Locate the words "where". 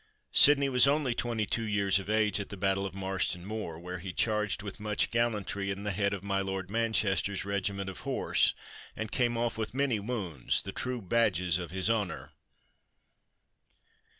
3.77-3.99